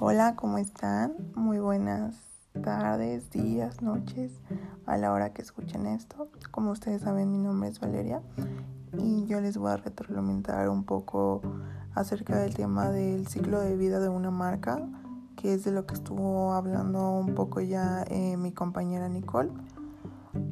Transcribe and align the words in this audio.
Hola, 0.00 0.36
¿cómo 0.36 0.58
están? 0.58 1.12
Muy 1.34 1.58
buenas 1.58 2.14
tardes, 2.62 3.30
días, 3.30 3.82
noches, 3.82 4.30
a 4.86 4.96
la 4.96 5.12
hora 5.12 5.32
que 5.32 5.42
escuchen 5.42 5.86
esto. 5.86 6.30
Como 6.52 6.70
ustedes 6.70 7.02
saben, 7.02 7.32
mi 7.32 7.38
nombre 7.38 7.68
es 7.68 7.80
Valeria 7.80 8.22
y 8.96 9.26
yo 9.26 9.40
les 9.40 9.58
voy 9.58 9.72
a 9.72 9.76
retroalimentar 9.76 10.68
un 10.68 10.84
poco 10.84 11.42
acerca 11.96 12.38
del 12.38 12.54
tema 12.54 12.90
del 12.90 13.26
ciclo 13.26 13.58
de 13.60 13.76
vida 13.76 13.98
de 13.98 14.08
una 14.08 14.30
marca, 14.30 14.88
que 15.34 15.52
es 15.52 15.64
de 15.64 15.72
lo 15.72 15.84
que 15.84 15.94
estuvo 15.94 16.52
hablando 16.52 17.10
un 17.10 17.34
poco 17.34 17.60
ya 17.60 18.04
eh, 18.08 18.36
mi 18.36 18.52
compañera 18.52 19.08
Nicole. 19.08 19.50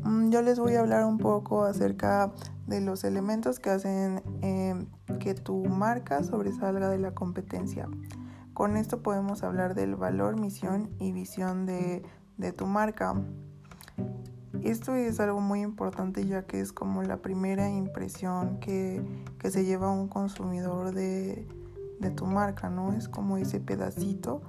Mm, 0.03 0.31
yo 0.31 0.43
les 0.43 0.59
voy 0.59 0.75
a 0.75 0.81
hablar 0.81 1.05
un 1.05 1.19
poco 1.19 1.63
acerca 1.63 2.33
de 2.67 2.81
los 2.81 3.05
elementos 3.05 3.61
que 3.61 3.71
hacen 3.71 4.25
eh, 4.43 4.75
que 5.21 5.35
tu 5.35 5.67
marca 5.67 6.25
sobresalga 6.25 6.89
de 6.89 6.99
la 6.99 7.13
competencia. 7.13 7.89
Con 8.57 8.79
esto 8.79 9.03
podemos 9.03 9.43
hablar 9.43 9.75
del 9.75 9.97
valor, 9.97 10.41
misión 10.41 10.89
y 10.99 11.13
visión 11.13 11.67
de, 11.67 12.03
tu 12.57 12.65
marca. 12.65 13.15
Esto 14.63 14.95
es 14.95 15.21
algo 15.21 15.43
muy 15.43 15.61
importante 15.61 16.25
ya 16.25 16.47
que 16.47 16.61
es 16.61 16.73
como 16.73 17.03
la 17.03 17.19
primera 17.19 17.69
impresión 17.69 18.59
que, 18.59 19.05
se 19.45 19.67
lleva 19.67 19.91
un 19.91 20.09
consumidor 20.09 20.95
de, 20.95 21.47
tu 22.17 22.25
marca, 22.25 22.71
¿no? 22.71 22.95
Es 22.95 23.11
como 23.11 23.37
ese 23.37 23.61
pedacito 23.61 24.41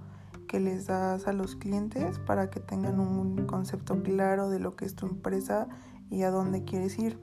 que 0.47 0.61
les 0.61 0.85
das 0.85 1.27
a 1.27 1.33
los 1.33 1.57
clientes 1.57 2.17
para 2.19 2.49
que 2.49 2.61
tengan 2.61 3.01
un 3.01 3.45
concepto 3.45 4.01
claro 4.03 4.49
de 4.49 4.59
lo 4.59 4.77
que 4.77 4.85
es 4.85 4.95
tu 4.95 5.05
empresa 5.05 5.67
y 6.09 6.23
a 6.23 6.31
dónde 6.31 6.63
quieres 6.63 6.97
ir. 6.97 7.19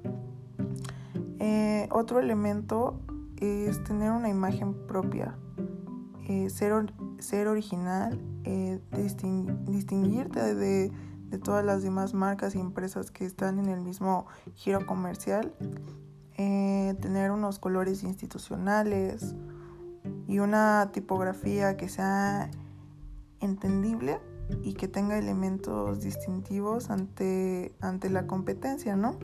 Eh, 1.38 1.88
otro 1.90 2.20
elemento 2.20 3.00
es 3.38 3.82
tener 3.84 4.10
una 4.10 4.28
imagen 4.28 4.86
propia. 4.86 5.38
Eh, 6.26 6.48
ser, 6.48 7.48
original, 7.48 8.18
eh, 8.44 8.80
distinguirte 9.66 10.54
de, 10.54 10.90
todas 11.42 11.64
las 11.64 11.82
demás 11.82 12.14
marcas 12.14 12.54
y 12.54 12.60
empresas 12.60 13.10
que 13.10 13.24
están 13.24 13.58
en 13.58 13.68
el 13.68 13.80
mismo 13.80 14.26
giro 14.54 14.86
comercial, 14.86 15.52
eh, 16.38 16.94
tener 17.00 17.32
unos 17.32 17.58
colores 17.58 18.04
institucionales 18.04 19.34
y 20.28 20.38
una 20.38 20.90
tipografía 20.92 21.76
que 21.76 21.88
sea 21.88 22.52
entendible 23.40 24.20
y 24.62 24.74
que 24.74 24.86
tenga 24.86 25.18
elementos 25.18 26.02
distintivos 26.02 26.88
ante, 26.88 27.74
ante 27.80 28.10
la 28.10 28.26
competencia, 28.26 28.96
¿no? 28.96 29.18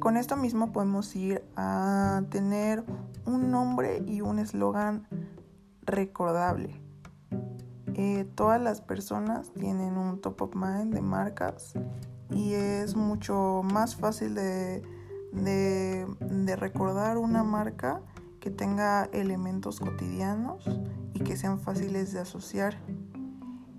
con 0.00 0.16
esto 0.16 0.36
mismo 0.36 0.72
podemos 0.72 1.14
ir 1.14 1.44
a 1.56 2.22
tener 2.28 2.84
un 3.24 3.52
nombre 3.52 4.02
y 4.04 4.20
un 4.20 4.40
eslogan 4.40 5.06
recordable. 5.86 6.80
Eh, 7.94 8.26
todas 8.34 8.60
las 8.60 8.80
personas 8.80 9.52
tienen 9.52 9.96
un 9.96 10.20
top 10.20 10.42
of 10.42 10.54
mind 10.56 10.92
de 10.94 11.00
marcas 11.00 11.74
y 12.30 12.54
es 12.54 12.96
mucho 12.96 13.62
más 13.62 13.94
fácil 13.94 14.34
de, 14.34 14.82
de, 15.32 16.56
recordar 16.56 17.18
una 17.18 17.44
marca 17.44 18.00
que 18.40 18.50
tenga 18.50 19.04
elementos 19.12 19.78
cotidianos 19.78 20.64
y 21.12 21.20
que 21.20 21.36
sean 21.36 21.60
fáciles 21.60 22.12
de 22.12 22.20
asociar. 22.20 22.76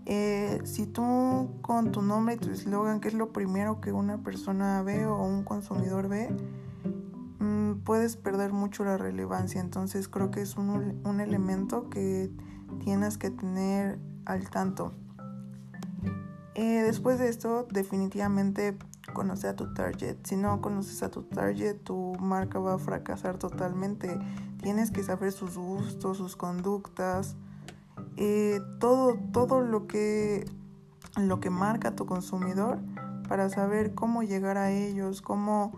Eh, 0.06 0.61
si 0.64 0.86
tú 0.86 1.50
con 1.61 1.92
tu 1.92 2.02
nombre 2.02 2.36
y 2.36 2.38
tu 2.38 2.52
eslogan, 2.52 3.02
que 3.02 3.09
es 3.09 3.14
lo 3.14 3.33
primero 3.33 3.81
que 3.81 3.92
una 3.92 4.23
persona 4.23 4.81
ve 4.83 5.06
o 5.06 5.22
un 5.23 5.44
consumidor 5.44 6.08
ve, 6.08 6.30
puedes 7.86 8.17
perder 8.17 8.52
mucho 8.52 8.83
la 8.83 8.97
relevancia. 8.97 9.61
Entonces 9.61 10.09
creo 10.09 10.31
que 10.31 10.41
es 10.41 10.58
un, 10.58 11.02
un 11.05 11.22
elemento 11.22 11.89
que 11.89 12.30
tienes 12.83 13.17
que 13.17 13.30
tener 13.30 14.00
al 14.25 14.50
tanto. 14.50 14.92
Eh, 16.55 16.83
después 16.83 17.20
de 17.20 17.30
esto, 17.30 17.67
definitivamente 17.70 18.77
conoce 19.14 19.48
a 19.48 19.55
tu 19.55 19.73
target. 19.73 20.17
Si 20.23 20.36
no 20.36 20.61
conoces 20.61 21.04
a 21.04 21.11
tu 21.11 21.23
target, 21.23 21.76
tu 21.83 22.15
marca 22.20 22.59
va 22.59 22.76
a 22.76 22.77
fracasar 22.77 23.37
totalmente. 23.37 24.17
Tienes 24.61 24.89
que 24.89 25.04
saber 25.04 25.32
sus 25.32 25.58
gustos, 25.58 26.17
sus 26.17 26.36
conductas, 26.36 27.36
eh, 28.17 28.61
todo, 28.80 29.17
todo 29.33 29.61
lo 29.61 29.86
que, 29.86 30.49
lo 31.17 31.42
que 31.42 31.49
marca 31.49 31.95
tu 31.95 32.05
consumidor 32.05 32.80
para 33.27 33.49
saber 33.49 33.93
cómo 33.93 34.23
llegar 34.23 34.58
a 34.58 34.71
ellos, 34.71 35.21
cómo 35.21 35.77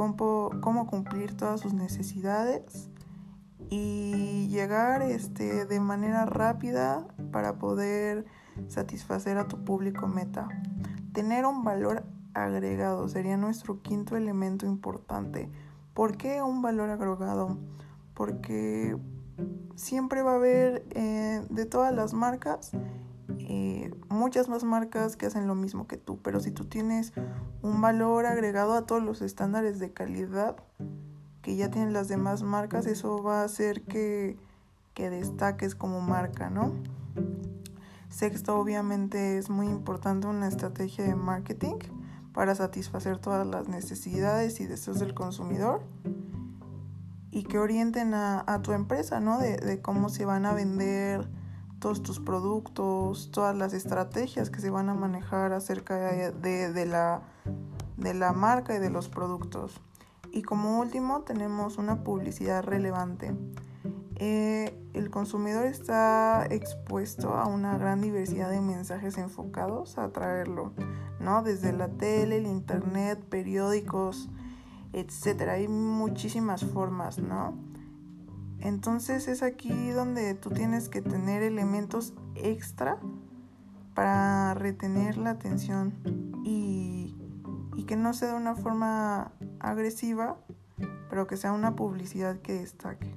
cómo, 0.00 0.86
cumplir 0.86 1.36
todas 1.36 1.60
sus 1.60 1.74
necesidades 1.74 2.88
y 3.68 4.48
llegar 4.48 5.02
este, 5.02 5.66
de 5.66 5.78
manera 5.78 6.24
rápida 6.24 7.06
para 7.30 7.58
poder 7.58 8.24
satisfacer 8.68 9.36
a 9.36 9.46
tu 9.46 9.62
público 9.62 10.06
meta. 10.06 10.48
Tener 11.12 11.44
un 11.44 11.64
valor 11.64 12.04
agregado 12.32 13.08
sería 13.08 13.36
nuestro 13.36 13.82
quinto 13.82 14.16
elemento 14.16 14.64
importante. 14.64 15.50
¿Por 15.92 16.16
qué 16.16 16.40
un 16.40 16.62
valor 16.62 16.88
agregado? 16.88 17.58
Porque 18.14 18.96
siempre 19.74 20.22
va 20.22 20.32
a 20.32 20.36
haber 20.36 20.86
eh, 20.92 21.44
de 21.50 21.66
todas 21.66 21.94
las 21.94 22.14
marcas 22.14 22.72
eh, 23.52 23.90
muchas 24.08 24.48
más 24.48 24.62
marcas 24.62 25.16
que 25.16 25.26
hacen 25.26 25.48
lo 25.48 25.56
mismo 25.56 25.88
que 25.88 25.96
tú, 25.96 26.20
pero 26.22 26.38
si 26.38 26.52
tú 26.52 26.66
tienes 26.66 27.12
un 27.62 27.80
valor 27.80 28.24
agregado 28.26 28.74
a 28.74 28.86
todos 28.86 29.02
los 29.02 29.22
estándares 29.22 29.80
de 29.80 29.92
calidad 29.92 30.54
que 31.42 31.56
ya 31.56 31.68
tienen 31.68 31.92
las 31.92 32.06
demás 32.06 32.44
marcas, 32.44 32.86
eso 32.86 33.20
va 33.24 33.40
a 33.40 33.44
hacer 33.44 33.82
que, 33.82 34.36
que 34.94 35.10
destaques 35.10 35.74
como 35.74 36.00
marca, 36.00 36.48
¿no? 36.48 36.74
Sexto, 38.08 38.56
obviamente 38.56 39.36
es 39.36 39.50
muy 39.50 39.66
importante 39.66 40.28
una 40.28 40.46
estrategia 40.46 41.04
de 41.04 41.16
marketing 41.16 41.78
para 42.32 42.54
satisfacer 42.54 43.18
todas 43.18 43.44
las 43.48 43.66
necesidades 43.66 44.60
y 44.60 44.66
deseos 44.66 45.00
del 45.00 45.12
consumidor 45.12 45.82
y 47.32 47.42
que 47.42 47.58
orienten 47.58 48.14
a, 48.14 48.60
tu 48.62 48.70
empresa, 48.70 49.18
¿no? 49.18 49.38
De, 49.38 49.56
de, 49.56 49.82
cómo 49.82 50.08
se 50.08 50.24
van 50.24 50.46
a 50.46 50.54
vender 50.54 51.28
todos 51.80 52.02
tus 52.02 52.20
productos, 52.20 53.30
todas 53.32 53.56
las 53.56 53.72
estrategias 53.72 54.50
que 54.50 54.60
se 54.60 54.70
van 54.70 54.88
a 54.90 54.94
manejar 54.94 55.52
acerca 55.52 55.96
de, 56.30 56.86
la, 56.86 57.22
de 57.96 58.14
la 58.14 58.32
marca 58.32 58.76
y 58.76 58.78
de 58.78 58.90
los 58.90 59.08
productos. 59.08 59.80
Y 60.30 60.42
como 60.42 60.78
último 60.78 61.22
tenemos 61.22 61.78
una 61.78 62.04
publicidad 62.04 62.62
relevante. 62.62 63.34
Eh, 64.16 64.78
el 64.92 65.10
consumidor 65.10 65.64
está 65.64 66.46
expuesto 66.50 67.34
a 67.34 67.46
una 67.46 67.78
gran 67.78 68.02
diversidad 68.02 68.50
de 68.50 68.60
mensajes 68.60 69.16
enfocados 69.16 69.96
a 69.96 70.04
atraerlo, 70.04 70.72
¿no? 71.18 71.42
Desde 71.42 71.72
la 71.72 71.88
tele, 71.88 72.36
el 72.36 72.46
internet, 72.46 73.18
periódicos, 73.24 74.28
etcétera. 74.92 75.54
Hay 75.54 75.68
muchísimas 75.68 76.64
formas, 76.64 77.18
¿no? 77.18 77.54
Entonces 78.60 79.26
es 79.28 79.42
aquí 79.42 79.90
donde 79.90 80.34
tú 80.34 80.50
tienes 80.50 80.88
que 80.88 81.00
tener 81.00 81.42
elementos 81.42 82.12
extra 82.34 82.98
para 83.94 84.54
retener 84.54 85.16
la 85.16 85.30
atención 85.30 85.94
y, 86.44 87.16
que 87.86 87.96
no 87.96 88.14
sea 88.14 88.28
de 88.28 88.34
una 88.36 88.54
forma 88.54 89.32
agresiva, 89.58 90.36
pero 91.08 91.26
que 91.26 91.36
sea 91.36 91.50
una 91.50 91.74
publicidad 91.74 92.38
que 92.38 92.52
destaque. 92.52 93.12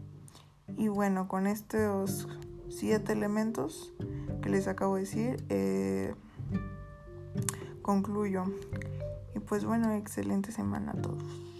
Y 0.77 0.87
bueno, 0.87 1.27
con 1.27 1.45
estos 1.45 2.27
siete 2.69 3.13
elementos 3.13 3.93
que 4.41 4.49
les 4.49 4.67
acabo 4.67 4.95
de 4.95 5.01
decir, 5.01 5.45
eh, 5.49 6.15
concluyo. 7.83 8.45
Y 9.35 9.39
pues 9.39 9.63
bueno, 9.63 9.93
excelente 9.93 10.51
semana 10.51 10.93
a 10.93 11.01
todos. 11.01 11.52